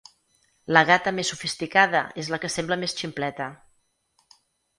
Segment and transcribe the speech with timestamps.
[0.77, 3.51] La gata més sofisticada és la que sembla més ximpleta.